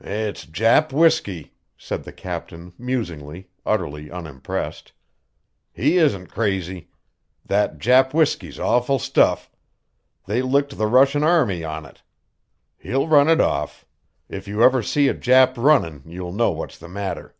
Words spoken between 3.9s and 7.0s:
unimpressed. "He isn't crazy.